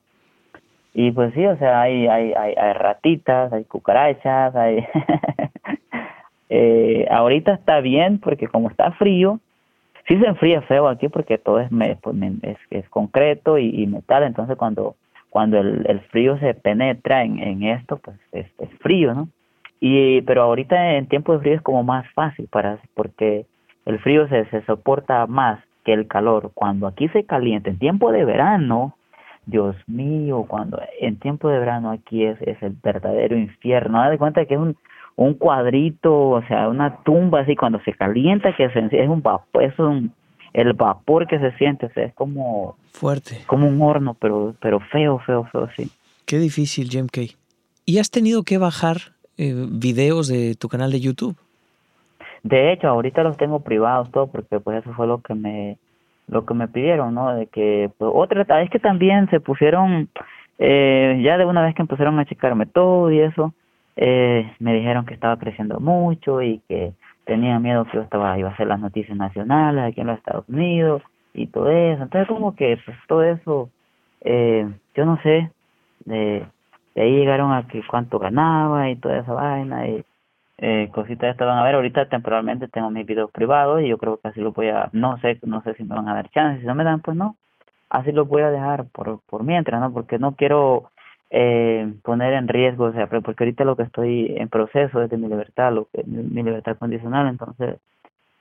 [0.95, 4.85] Y pues sí, o sea, hay, hay, hay, hay ratitas, hay cucarachas, hay...
[6.51, 9.41] eh, ahorita está bien porque como está frío,
[10.07, 13.87] sí se enfría feo aquí porque todo es, me- pues, es, es concreto y, y
[13.87, 14.97] metal, entonces cuando
[15.33, 18.47] cuando el, el frío se penetra en, en esto, pues es,
[18.81, 19.29] frío, ¿no?
[19.81, 23.47] Y pero ahorita en tiempo de frío es como más fácil para porque
[23.87, 26.51] el frío se, se soporta más que el calor.
[26.53, 28.95] Cuando aquí se calienta en tiempo de verano,
[29.47, 34.03] Dios mío, cuando en tiempo de verano aquí es, es el verdadero infierno.
[34.03, 34.77] Haz de cuenta que es un,
[35.17, 39.63] un cuadrito, o sea, una tumba así, cuando se calienta, que se, es un vapor,
[39.63, 40.13] es un,
[40.53, 43.43] el vapor que se siente, o sea, es como, Fuerte.
[43.47, 45.91] como un horno, pero, pero feo, feo, feo, sí.
[46.27, 47.33] Qué difícil, Jim Kay.
[47.85, 48.97] ¿Y has tenido que bajar
[49.39, 51.37] eh, videos de tu canal de YouTube?
[52.43, 55.79] De hecho, ahorita los tengo privados todo porque pues eso fue lo que me
[56.29, 57.35] lo que me pidieron, ¿no?
[57.35, 60.09] De que pues, otra es que también se pusieron
[60.59, 63.53] eh, ya de una vez que empezaron a checarme todo y eso
[63.97, 66.93] eh, me dijeron que estaba creciendo mucho y que
[67.25, 71.03] tenía miedo que estaba iba a hacer las noticias nacionales aquí en los Estados Unidos
[71.35, 72.03] y todo eso.
[72.03, 73.71] Entonces como que pues todo eso
[74.21, 75.51] eh, yo no sé
[76.05, 76.47] de,
[76.95, 80.05] de ahí llegaron a que cuánto ganaba y toda esa vaina y
[80.59, 81.75] eh, cositas estas van a ver.
[81.75, 85.19] Ahorita temporalmente tengo mis videos privados y yo creo que así lo voy a, no
[85.19, 87.37] sé, no sé si me van a dar chance, si no me dan, pues no.
[87.91, 89.93] Así lo voy a dejar por, por mientras, ¿no?
[89.93, 90.92] Porque no quiero
[91.35, 95.17] eh, poner en riesgo, o sea, porque ahorita lo que estoy en proceso es de
[95.17, 97.77] mi libertad, lo mi libertad condicional, entonces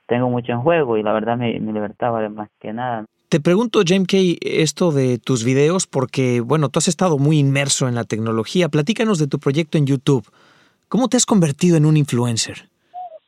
[0.06, 3.06] tengo mucho en juego y la verdad mi, mi libertad vale más que nada.
[3.30, 7.88] Te pregunto, James Kay, esto de tus videos porque, bueno, tú has estado muy inmerso
[7.88, 8.68] en la tecnología.
[8.68, 10.28] Platícanos de tu proyecto en YouTube.
[10.88, 12.68] ¿Cómo te has convertido en un influencer?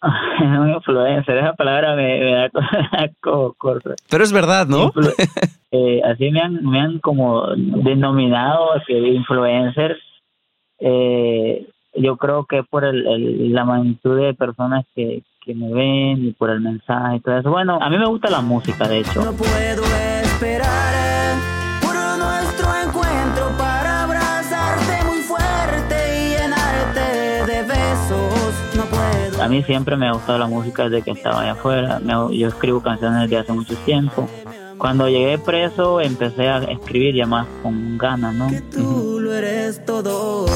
[0.40, 2.51] un influencer, esa palabra me, me da
[3.21, 3.95] co- cosa.
[4.11, 4.93] Pero es verdad, ¿no?
[4.93, 5.14] Influ-
[5.73, 9.97] eh, así me han, me han como denominado que influencer.
[10.81, 16.25] Eh, yo creo que por el, el- la magnitud de personas que, que me ven
[16.27, 17.51] y por el mensaje y todo eso.
[17.51, 19.25] Bueno, a mí me gusta la música, de hecho.
[19.25, 19.51] No puedo
[29.55, 32.01] mí siempre me ha gustado la música desde que estaba allá afuera.
[32.01, 34.29] Me- yo escribo canciones desde hace mucho tiempo.
[34.79, 38.49] Cuando llegué preso empecé a escribir ya más con ganas, ¿no?
[38.49, 40.47] Que tú lo eres todo.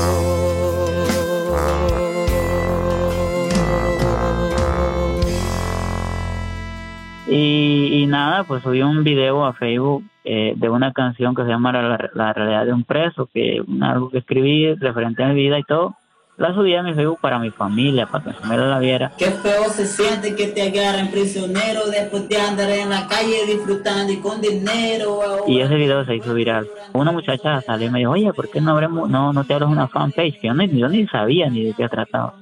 [7.26, 11.48] Y, y nada, pues subí un video a Facebook eh, de una canción que se
[11.48, 15.58] llama La, la realidad de un preso, que algo que escribí referente a mi vida
[15.58, 15.94] y todo.
[16.38, 19.12] La subí a mi Facebook para mi familia, para que mi familia la viera.
[19.18, 24.12] Qué feo se siente que te agarren prisionero después de andar en la calle disfrutando
[24.12, 25.18] y con dinero.
[25.48, 26.68] Y ese video se hizo viral.
[26.92, 29.68] Una muchacha salió y me dijo, oye, ¿por qué no abremos, no, no te abres
[29.68, 30.38] una fanpage?
[30.38, 32.34] Que yo ni, yo ni sabía ni de qué trataba.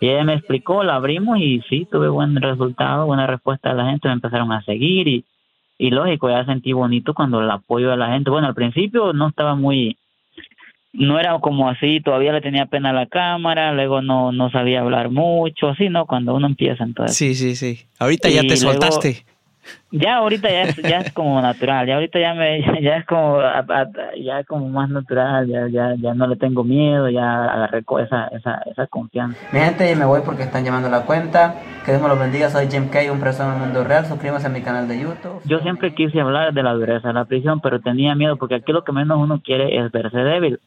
[0.00, 3.86] Y ella me explicó, la abrimos y sí, tuve buen resultado, buena respuesta de la
[3.86, 5.24] gente, me empezaron a seguir y,
[5.78, 8.30] y lógico, ya sentí bonito cuando el apoyo de la gente.
[8.30, 9.96] Bueno, al principio no estaba muy,
[10.92, 14.80] no era como así, todavía le tenía pena a la cámara, luego no, no sabía
[14.80, 16.06] hablar mucho, así, ¿no?
[16.06, 17.16] Cuando uno empieza entonces.
[17.16, 17.86] Sí, sí, sí.
[17.98, 19.24] Ahorita ya te luego- soltaste.
[19.90, 23.40] Ya ahorita ya es, ya es como natural, ya ahorita ya me ya es como
[24.22, 28.26] ya es como más natural, ya ya ya no le tengo miedo, ya agarré esa
[28.28, 29.38] esa esa confianza.
[29.52, 31.54] Mi gente, me voy porque están llamando la cuenta.
[31.84, 32.50] Que Dios me los bendiga.
[32.50, 34.04] Soy Jim Kay, un preso en el mundo real.
[34.04, 35.40] Suscríbanse a mi canal de YouTube.
[35.44, 38.72] Yo siempre quise hablar de la dureza de la prisión, pero tenía miedo porque aquí
[38.72, 40.60] lo que menos uno quiere es verse débil.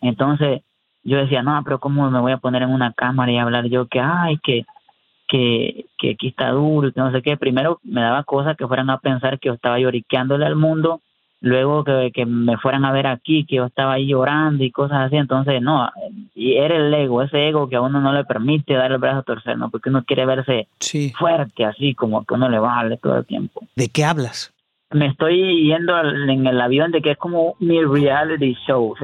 [0.00, 0.62] Entonces
[1.02, 3.86] yo decía, no, pero ¿cómo me voy a poner en una cámara y hablar yo
[3.86, 4.66] que, ay, que,
[5.28, 7.36] que, que aquí está duro que no sé qué?
[7.36, 11.00] Primero me daba cosas que fueran a pensar que yo estaba lloriqueándole al mundo,
[11.40, 14.98] luego que, que me fueran a ver aquí, que yo estaba ahí llorando y cosas
[15.06, 15.16] así.
[15.16, 15.90] Entonces, no,
[16.34, 19.18] y era el ego, ese ego que a uno no le permite dar el brazo
[19.18, 19.70] a torcer, ¿no?
[19.70, 21.12] Porque uno quiere verse Sí.
[21.18, 24.52] fuerte, así como que uno le vale todo el tiempo ¿De qué hablas?
[24.92, 28.94] me estoy yendo al- en el avión de que es como mi reality show.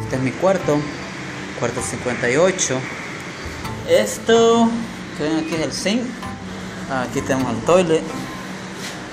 [0.00, 0.78] Este es mi cuarto.
[1.58, 2.74] Cuarto 58.
[3.90, 4.68] Esto,
[5.16, 6.02] que ven aquí es el zinc.
[6.88, 8.02] Aquí tenemos el toilet.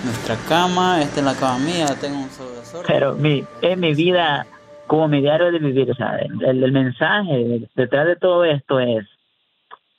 [0.03, 1.01] Nuestra cama.
[1.01, 1.88] Esta es la cama mía.
[1.99, 2.86] Tengo un sobresorte.
[2.88, 4.45] Pero mi, es mi vida
[4.86, 5.89] como mi diario de vivir.
[5.89, 9.08] O sea, el, el mensaje detrás de todo esto es,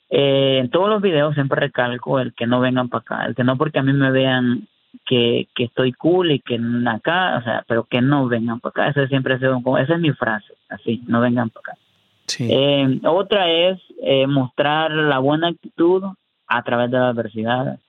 [0.09, 3.43] eh, en todos los videos siempre recalco el que no vengan para acá, el que
[3.43, 4.69] no porque a mí me vean
[5.05, 6.57] que, que estoy cool y que
[6.87, 8.87] acá, o sea, pero que no vengan para acá.
[8.89, 11.86] Esa siempre ha sido, esa es mi frase, así, no vengan para acá.
[12.27, 12.47] Sí.
[12.51, 16.03] Eh, otra es eh, mostrar la buena actitud
[16.47, 17.79] a través de la adversidad.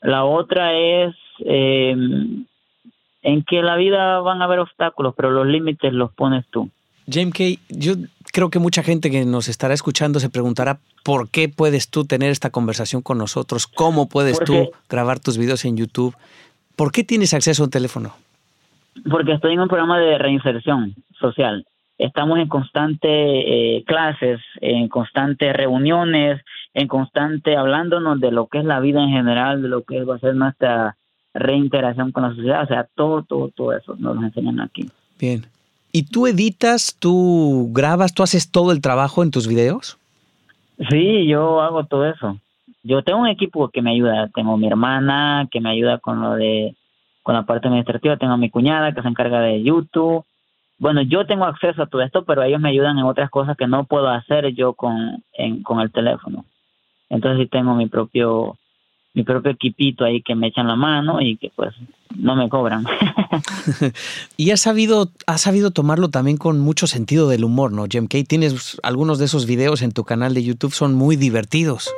[0.00, 1.94] La otra es eh,
[3.22, 6.68] en que la vida van a haber obstáculos, pero los límites los pones tú.
[7.10, 7.94] James Kay, yo
[8.32, 12.30] creo que mucha gente que nos estará escuchando se preguntará por qué puedes tú tener
[12.30, 16.14] esta conversación con nosotros, cómo puedes Porque- tú grabar tus videos en YouTube,
[16.76, 18.14] por qué tienes acceso a un teléfono.
[19.10, 21.64] Porque estoy en un programa de reinserción social.
[22.02, 26.40] Estamos en constante eh, clases, en constante reuniones,
[26.74, 30.16] en constante hablándonos de lo que es la vida en general, de lo que va
[30.16, 30.96] a ser nuestra
[31.32, 32.64] reintegración con la sociedad.
[32.64, 34.90] O sea, todo, todo, todo eso nos lo enseñan aquí.
[35.20, 35.46] Bien.
[35.92, 39.96] ¿Y tú editas, tú grabas, tú haces todo el trabajo en tus videos?
[40.90, 42.38] Sí, yo hago todo eso.
[42.82, 44.28] Yo tengo un equipo que me ayuda.
[44.34, 46.74] Tengo mi hermana que me ayuda con lo de,
[47.22, 48.16] con la parte administrativa.
[48.16, 50.24] Tengo a mi cuñada que se encarga de YouTube.
[50.82, 53.68] Bueno, yo tengo acceso a todo esto, pero ellos me ayudan en otras cosas que
[53.68, 56.44] no puedo hacer yo con, en, con el teléfono.
[57.08, 58.58] Entonces sí tengo mi propio,
[59.14, 61.72] mi propio equipito ahí que me echan la mano y que pues
[62.16, 62.84] no me cobran.
[64.36, 68.24] Y has sabido, has sabido tomarlo también con mucho sentido del humor, ¿no, Jem Kay?
[68.24, 71.94] Tienes algunos de esos videos en tu canal de YouTube, son muy divertidos.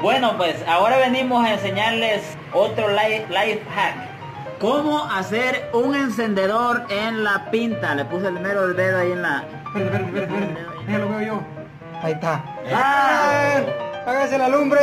[0.00, 4.15] Bueno, pues ahora venimos a enseñarles otro life, life hack.
[4.60, 7.94] ¿Cómo hacer un encendedor en la pinta?
[7.94, 9.44] Le puse el mero dedo ahí en la...
[10.98, 11.42] lo veo yo.
[12.02, 12.42] Ahí está.
[12.72, 13.58] ¡Ah!
[14.06, 14.78] ¡Hágase la lumbre!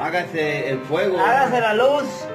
[0.00, 1.18] Hágase el fuego.
[1.18, 2.28] hágase la luz.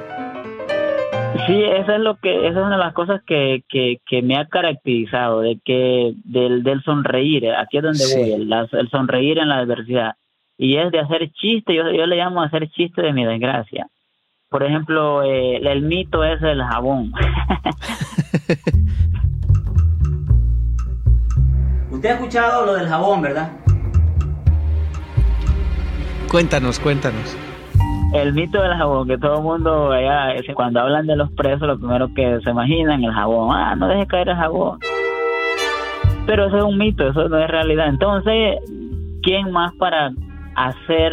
[1.48, 4.36] Sí, eso es lo que, esa es una de las cosas que, que, que me
[4.38, 8.20] ha caracterizado, de que del, del sonreír, aquí es donde Sí.
[8.20, 10.14] voy, el, la- el sonreír en la adversidad.
[10.58, 13.88] Y es de hacer chiste, yo, yo le llamo hacer chiste de mi desgracia.
[14.56, 17.12] Por ejemplo, eh, el mito es el jabón.
[21.92, 23.52] Usted ha escuchado lo del jabón, ¿verdad?
[26.32, 27.38] Cuéntanos, cuéntanos.
[28.14, 31.78] el mito del jabón, que todo el mundo, allá, cuando hablan de los presos, lo
[31.78, 33.54] primero que se imaginan el jabón.
[33.54, 34.80] Ah, no deje caer el jabón.
[36.28, 37.90] Pero eso es un mito, eso no es realidad.
[37.90, 38.60] Entonces,
[39.22, 40.14] ¿quién más para
[40.56, 41.12] hacer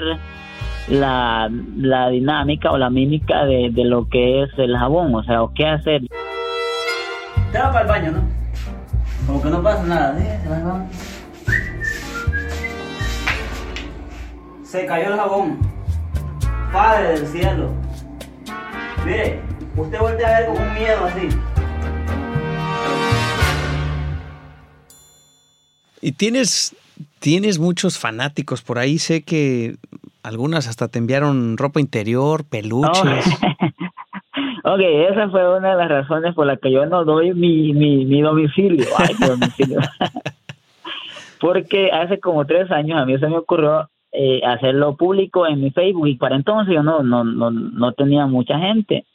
[0.88, 5.14] la, la dinámica o la mímica de, de lo que es el jabón?
[5.14, 6.03] O sea, ¿o ¿qué hacer?
[7.53, 8.23] Te va para el baño, ¿no?
[9.27, 10.18] Como que no pasa nada.
[10.18, 10.40] ¿eh?
[10.42, 10.87] Se va.
[14.64, 15.59] Se cayó el jabón.
[16.73, 17.71] Padre del cielo.
[19.05, 19.40] Mire,
[19.77, 21.29] usted voltea a ver con un miedo así.
[26.01, 26.75] Y tienes,
[27.21, 28.99] tienes muchos fanáticos por ahí.
[28.99, 29.77] Sé que
[30.22, 33.26] algunas hasta te enviaron ropa interior, peluches.
[34.64, 34.80] ok,
[35.11, 38.20] esa fue una de las razones por las que yo no doy mi, mi, mi
[38.20, 38.87] domicilio.
[38.96, 39.80] Ay, mi domicilio.
[41.40, 45.70] Porque hace como tres años a mí se me ocurrió eh, hacerlo público en mi
[45.70, 49.06] Facebook y para entonces yo no, no, no, no tenía mucha gente.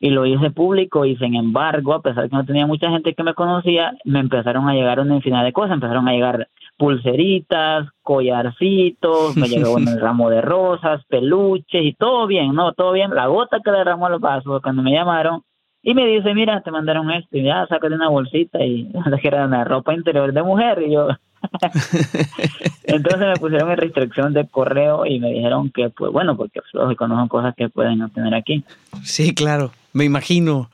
[0.00, 3.14] Y lo hice público y sin embargo, a pesar de que no tenía mucha gente
[3.14, 5.74] que me conocía, me empezaron a llegar una infinidad de cosas.
[5.74, 6.48] Empezaron a llegar
[6.82, 12.72] pulseritas, collarcitos, me llegó un ramo de rosas, peluches y todo bien, ¿no?
[12.72, 13.14] Todo bien.
[13.14, 15.44] La gota que derramó los vasos cuando me llamaron
[15.80, 18.90] y me dice, mira, te mandaron esto y ya, sácate una bolsita y
[19.20, 21.06] que era una ropa interior de mujer y yo...
[22.84, 27.06] Entonces me pusieron en restricción de correo y me dijeron que, pues bueno, porque lógico,
[27.06, 28.64] no son cosas que pueden obtener aquí.
[29.04, 30.68] Sí, claro, me imagino.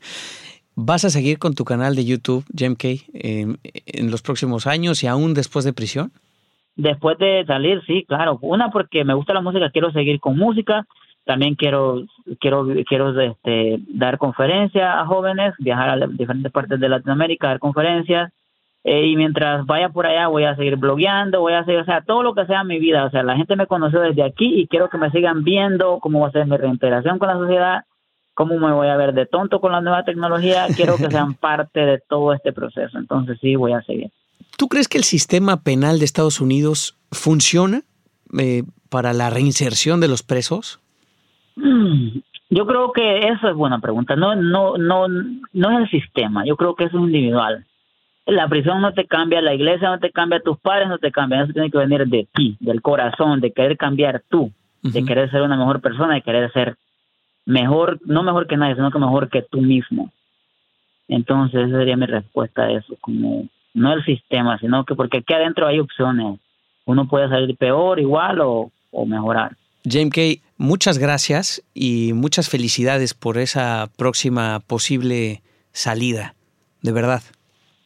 [0.80, 5.02] ¿Vas a seguir con tu canal de YouTube, Jem Kay, en, en los próximos años
[5.02, 6.12] y aún después de prisión?
[6.76, 8.38] Después de salir, sí, claro.
[8.42, 10.86] Una porque me gusta la música, quiero seguir con música.
[11.24, 12.04] También quiero
[12.38, 18.32] quiero quiero este, dar conferencias a jóvenes, viajar a diferentes partes de Latinoamérica, dar conferencias.
[18.84, 22.02] Eh, y mientras vaya por allá voy a seguir blogueando, voy a seguir, o sea,
[22.02, 23.04] todo lo que sea mi vida.
[23.04, 26.20] O sea, la gente me conoció desde aquí y quiero que me sigan viendo cómo
[26.20, 27.84] va a ser mi reintegración con la sociedad,
[28.38, 30.68] cómo me voy a ver de tonto con la nueva tecnología.
[30.76, 32.96] Quiero que sean parte de todo este proceso.
[32.96, 34.12] Entonces sí, voy a seguir.
[34.56, 37.82] ¿Tú crees que el sistema penal de Estados Unidos funciona
[38.38, 40.78] eh, para la reinserción de los presos?
[41.56, 42.20] Mm,
[42.50, 44.14] Yo creo que eso es buena pregunta.
[44.14, 46.46] No, no, no, no es el sistema.
[46.46, 47.66] Yo creo que eso es individual.
[48.24, 51.42] La prisión no te cambia, la iglesia no te cambia, tus padres no te cambian.
[51.42, 55.42] Eso tiene que venir de ti, del corazón, de querer cambiar tú, de querer ser
[55.42, 56.76] una mejor persona, de querer ser
[57.48, 60.12] mejor, no mejor que nadie, sino que mejor que tú mismo.
[61.08, 65.32] Entonces, esa sería mi respuesta a eso, como no el sistema, sino que porque aquí
[65.32, 66.38] adentro hay opciones.
[66.84, 69.56] Uno puede salir peor, igual o, o mejorar.
[69.84, 75.40] James Kay, muchas gracias y muchas felicidades por esa próxima posible
[75.72, 76.34] salida,
[76.82, 77.22] de verdad.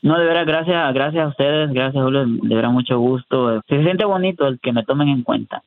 [0.02, 3.62] No, de verdad, gracias, gracias a ustedes, gracias Julio, de verdad mucho gusto.
[3.68, 5.62] Se siente bonito el que me tomen en cuenta.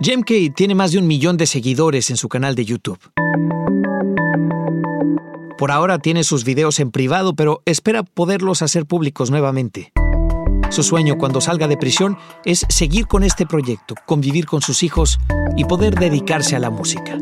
[0.00, 3.00] Jem Kay tiene más de un millón de seguidores en su canal de YouTube.
[5.58, 9.92] Por ahora tiene sus videos en privado, pero espera poderlos hacer públicos nuevamente.
[10.70, 15.18] Su sueño cuando salga de prisión es seguir con este proyecto, convivir con sus hijos
[15.56, 17.18] y poder dedicarse a la música.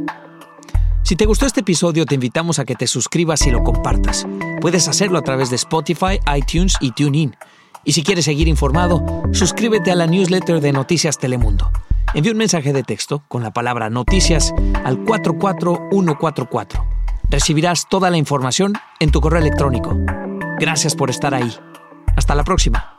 [1.02, 4.26] Si te gustó este episodio, te invitamos a que te suscribas y lo compartas.
[4.60, 7.36] Puedes hacerlo a través de Spotify, iTunes y TuneIn.
[7.84, 11.70] Y si quieres seguir informado, suscríbete a la newsletter de Noticias Telemundo.
[12.14, 14.54] Envía un mensaje de texto con la palabra noticias
[14.84, 16.86] al 44144.
[17.28, 19.96] Recibirás toda la información en tu correo electrónico.
[20.58, 21.52] Gracias por estar ahí.
[22.16, 22.96] Hasta la próxima.